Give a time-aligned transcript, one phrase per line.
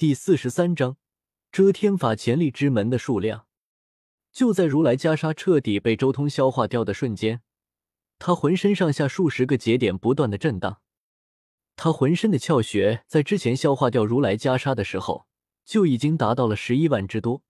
[0.00, 0.96] 第四十三章
[1.52, 3.46] 遮天法潜力之门的数量。
[4.32, 7.42] 就在如来袈裟彻底被周通消化掉的瞬间，
[8.18, 10.80] 他浑身上下数十个节点不断的震荡。
[11.76, 15.26] 他浑身的窍穴在之前消化掉如来袈裟的时候
[15.66, 17.42] 就已经达到了十一万之多，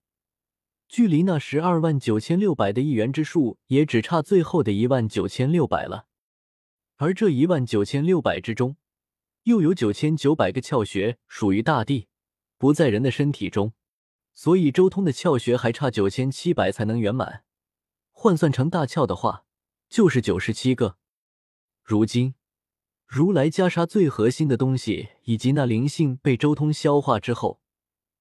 [0.89, 6.07] 距离那十二万九千六百的一元之数也只差最后的一万九千六百了。
[6.97, 8.75] 而这一万九千六百之中，
[9.43, 12.09] 又有九千九百个窍穴属于大地。
[12.61, 13.73] 不在人的身体中，
[14.35, 17.43] 所以周通的窍穴还差九千七百才能圆满。
[18.11, 19.45] 换算成大窍的话，
[19.89, 20.97] 就是九十七个。
[21.83, 22.35] 如今，
[23.07, 27.59] 如来袈裟最核心的东西以及那灵性被周通消化之后，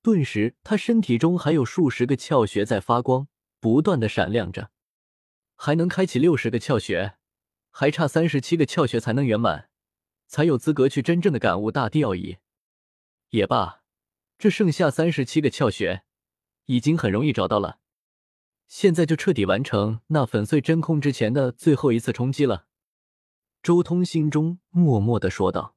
[0.01, 3.29] 顿时他身体中还有数十个窍穴在发光，
[3.61, 4.71] 不断的闪亮着，
[5.55, 7.17] 还能开启六十个窍穴，
[7.71, 9.69] 还差三十七个窍穴才能圆满，
[10.27, 12.39] 才有资格去真正的感悟大地奥义。
[13.29, 13.80] 也罢。
[14.41, 16.03] 这剩下三十七个窍穴，
[16.65, 17.79] 已经很容易找到了。
[18.67, 22.67] 现在就彻底完成那粉碎真空之前的最后一次冲击了。
[23.63, 25.77] 周通心中默默的说道：“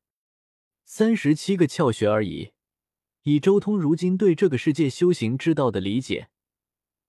[0.86, 2.54] 三十七个窍穴而已，
[3.24, 6.30] 以周通如今对这个世界修行之道的理解，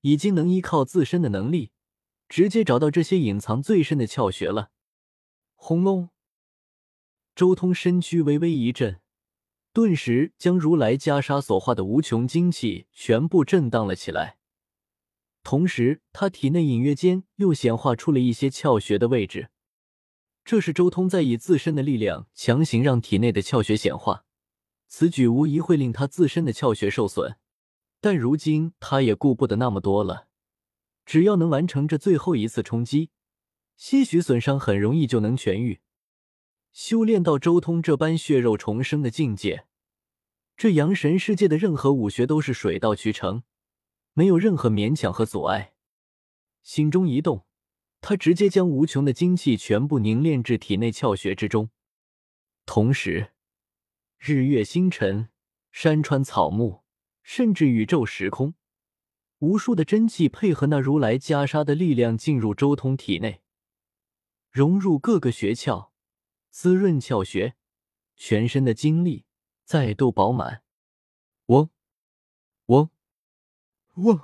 [0.00, 1.70] 已经能依靠自身的能力，
[2.28, 4.72] 直接找到这些隐藏最深的窍穴了。”
[5.54, 6.10] 轰隆！
[7.36, 9.00] 周通身躯微微一震。
[9.74, 14.38] 顿时将如来袈裟所化的无穷精气全部震荡了起来，
[15.42, 19.50] 同时他体内隐约间又显化出了一些窍穴的位置。
[20.44, 24.24] 这是周通在以自身的力量强行让体内的窍穴显化，
[24.86, 27.34] 此举无疑会令他自身的窍穴受损。
[28.00, 30.28] 但如今他也顾不得那么多了，
[31.04, 33.10] 只要能完成这最后一次冲击，
[33.76, 35.80] 些许损伤很容易就能痊愈。
[36.74, 39.64] 修炼到周通这般血肉重生的境界，
[40.56, 43.44] 这阳神世界的任何武学都是水到渠成，
[44.12, 45.74] 没有任何勉强和阻碍。
[46.64, 47.46] 心中一动，
[48.00, 51.70] 他直接将无穷的精气全部凝练至体内窍穴之中。
[52.66, 53.30] 同时，
[54.18, 55.28] 日月星辰、
[55.70, 56.82] 山川草木，
[57.22, 58.54] 甚至宇宙时空，
[59.38, 63.42] 无数的真气配合那如来袈裟的力量进入周通体内，
[64.50, 65.93] 融入各个穴窍。
[66.54, 67.56] 滋润窍穴，
[68.14, 69.24] 全身的精力
[69.64, 70.62] 再度饱满。
[71.46, 71.68] 嗡，
[72.66, 72.90] 嗡，
[73.96, 74.20] 嗡！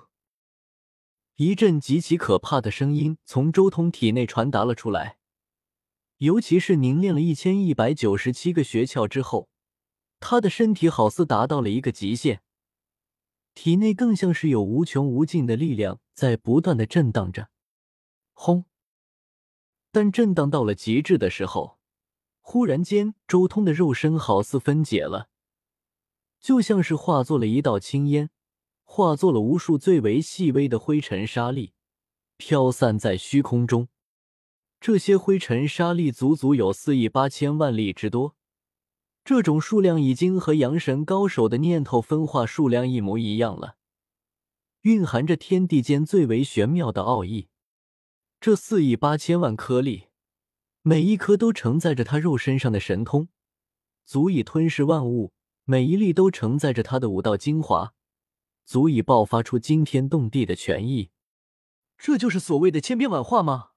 [1.35, 5.19] 一阵极其可怕的声音从周通体内传达了出来。
[6.19, 9.49] 尤其是凝练了一千一百九十七个穴窍之后，
[10.21, 12.43] 他的身体好似达到了一个极限，
[13.55, 17.51] 体内更像是有无穷无尽的力量在不断的震荡着。
[18.33, 18.67] 轰！
[19.91, 21.80] 但震荡到了极致的时候。
[22.53, 25.29] 忽然间，周通的肉身好似分解了，
[26.41, 28.29] 就像是化作了一道青烟，
[28.83, 31.75] 化作了无数最为细微的灰尘沙粒，
[32.37, 33.87] 飘散在虚空中。
[34.81, 38.35] 这些灰尘沙粒足足有四亿八千万粒之多，
[39.25, 43.77] 这种数量已经和阳神高手的念头分化数量一模一样了，
[44.81, 47.47] 蕴含着天地间最为玄妙的奥义。
[48.41, 50.10] 这四亿八千万颗粒。
[50.83, 53.29] 每一颗都承载着他肉身上的神通，
[54.07, 55.31] 足以吞噬万物；
[55.65, 57.93] 每一粒都承载着他的武道精华，
[58.65, 61.11] 足以爆发出惊天动地的权益。
[61.99, 63.73] 这就是所谓的千变万化吗？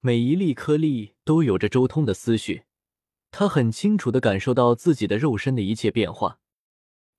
[0.00, 2.64] 每一粒颗粒都有着周通的思绪，
[3.30, 6.40] 他很清楚的感受到自己的肉身的一切变化。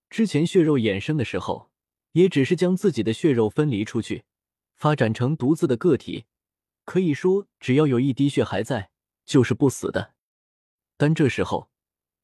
[0.09, 1.71] 之前血肉衍生的时候，
[2.11, 4.25] 也只是将自己的血肉分离出去，
[4.75, 6.25] 发展成独自的个体。
[6.91, 8.91] 可以说，只要有一滴血还在，
[9.23, 10.13] 就是不死的。
[10.97, 11.71] 但这时候，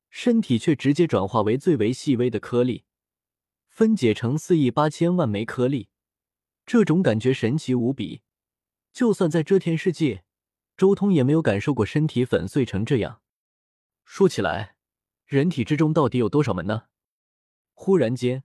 [0.10, 2.84] 身体却直接转化为最为细微的颗粒，
[3.70, 5.88] 分解成四亿八千万枚颗粒。
[6.66, 8.24] 这种感觉神奇无比，
[8.92, 10.26] 就算在遮天世界，
[10.76, 13.22] 周通也没有感受过身体粉碎成这样。
[14.04, 14.76] 说起来，
[15.26, 16.88] 人体之中到底有多少门呢？
[17.74, 18.44] 忽然间，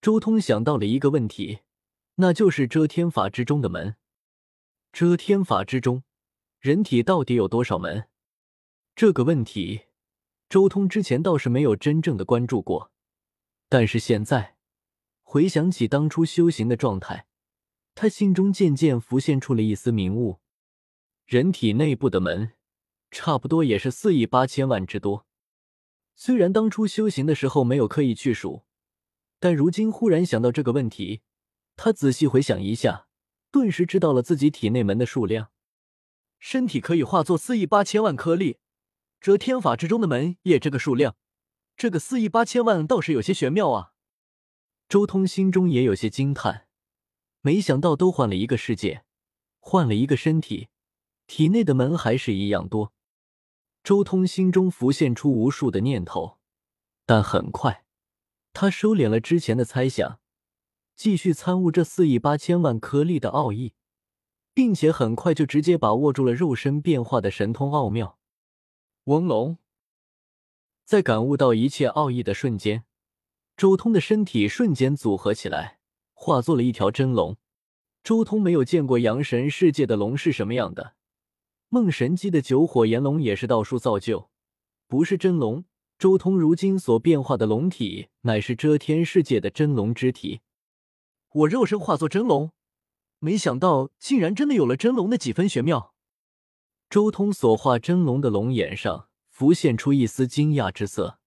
[0.00, 1.58] 周通想到了一个问题，
[2.14, 3.96] 那就是遮天法之中的门。
[4.92, 6.02] 遮天法之中，
[6.60, 8.08] 人体到底有多少门？
[8.94, 9.86] 这个问题，
[10.50, 12.92] 周通之前倒是没有真正的关注过。
[13.70, 14.58] 但是现在
[15.22, 17.26] 回想起当初修行的状态，
[17.94, 20.40] 他心中渐渐浮现出了一丝明悟。
[21.24, 22.52] 人体内部的门，
[23.10, 25.26] 差不多也是四亿八千万之多。
[26.14, 28.64] 虽然当初修行的时候没有刻意去数，
[29.40, 31.22] 但如今忽然想到这个问题，
[31.76, 33.08] 他仔细回想一下。
[33.52, 35.50] 顿时知道了自己体内门的数量，
[36.40, 38.56] 身体可以化作四亿八千万颗粒，
[39.20, 41.14] 遮天法之中的门也这个数量，
[41.76, 43.92] 这个四亿八千万倒是有些玄妙啊！
[44.88, 46.66] 周通心中也有些惊叹，
[47.42, 49.04] 没想到都换了一个世界，
[49.60, 50.68] 换了一个身体，
[51.26, 52.94] 体内的门还是一样多。
[53.84, 56.38] 周通心中浮现出无数的念头，
[57.04, 57.84] 但很快
[58.54, 60.20] 他收敛了之前的猜想，
[61.02, 63.72] 继续参悟这四亿八千万颗粒的奥义，
[64.54, 68.20] 并且很快就直接把握住了肉身变化的神通奥妙。
[69.06, 69.58] 翁龙，
[70.84, 72.84] 在感悟到一切奥义的瞬间，
[73.56, 75.80] 周通的身体瞬间组合起来，
[76.12, 77.36] 化作了一条真龙。
[78.04, 80.94] 周通没有见过阳神世界的龙是什么样的。
[81.68, 84.30] 梦神机的九火炎龙也是道术造就，
[84.86, 85.64] 不是真龙。
[85.98, 90.42] 周通如今所变化的龙体，乃是遮天世界的真龙之体。
[91.34, 92.52] 我肉身化作真龙，
[93.18, 95.94] 没想到竟然真的有了真龙的几分玄妙。
[96.90, 101.18] 周通所化真龙的龙眼上浮现出一丝惊讶之色，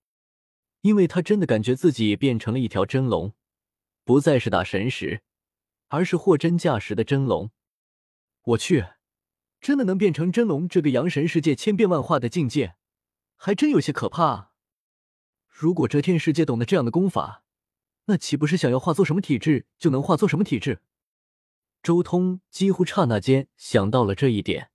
[0.82, 3.34] 因为他真的感觉自己变成了一条真龙，
[4.04, 5.24] 不再是打神石，
[5.88, 7.50] 而是货真价实的真龙。
[8.44, 8.86] 我去！
[9.60, 12.76] 真的能变成真龙，这个阳神世界千变万化的境界，
[13.36, 14.52] 还真有些可怕！
[15.48, 17.45] 如果遮天世界懂得这样的功法，
[18.06, 20.82] 那岂不是想要化作什么体质就能化作什么体质？
[21.82, 24.70] 周通几乎刹那间想到了这一点。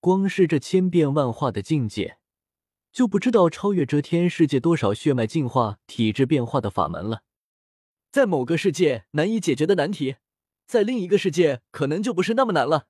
[0.00, 2.18] 光是这千变万化的境界，
[2.92, 7.22] 就不知道超越遮天世界多少血脉进化、体质变化的法门了。
[8.12, 10.16] 在某个世界难以解决的难题，
[10.66, 12.88] 在另一个世界可能就不是那么难了。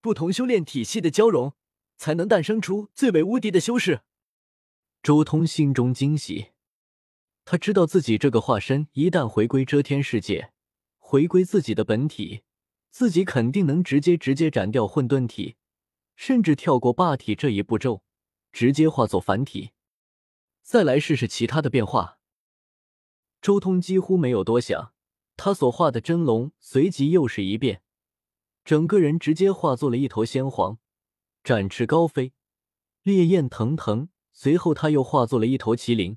[0.00, 1.54] 不同修炼体系的交融，
[1.96, 4.02] 才能诞生出最为无敌的修士。
[5.02, 6.52] 周通心中惊喜，
[7.50, 10.52] 他知道自己这个化身一旦回归遮天世界，
[11.00, 12.42] 回归自己的本体，
[12.90, 15.56] 自己肯定能直接直接斩掉混沌体，
[16.14, 18.04] 甚至跳过霸体这一步骤，
[18.52, 19.70] 直接化作凡体，
[20.62, 22.20] 再来试试其他的变化。
[23.42, 24.92] 周通几乎没有多想，
[25.36, 27.82] 他所化的真龙随即又是一变。
[28.64, 30.78] 整个人直接化作了一头仙皇，
[31.42, 32.32] 展翅高飞，
[33.02, 34.08] 烈焰腾腾。
[34.32, 36.16] 随后他又化作了一头麒麟，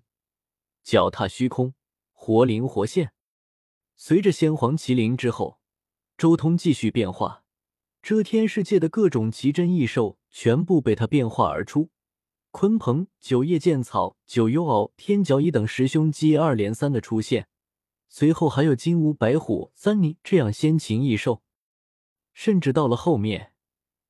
[0.84, 1.74] 脚踏虚空，
[2.12, 3.14] 活灵活现。
[3.96, 5.60] 随着先皇、麒麟之后，
[6.18, 7.46] 周通继续变化，
[8.02, 11.90] 遮天世界的各种奇珍异兽全部被他变化而出。
[12.52, 17.48] 鲲鹏、九叶剑草、九幽鳌、天角蚁等十凶接二连三的出现，
[18.10, 21.42] 随后还有金乌、白虎、三尼这样仙禽异兽。
[22.34, 23.54] 甚至到了后面，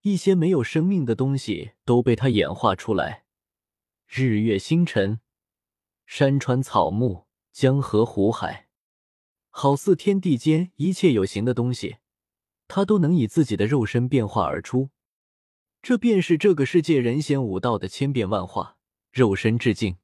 [0.02, 3.26] 一些没有生命的东西都被他演化出来，
[4.08, 5.22] 日月星辰、
[6.06, 8.68] 山川草木、江河湖海，
[9.50, 11.98] 好似天地间一切有形的东西，
[12.68, 14.90] 他都能以自己的肉身变化而出。
[15.82, 18.78] 这便是这个世界人仙武道的千变万化，
[19.12, 19.98] 肉身致敬。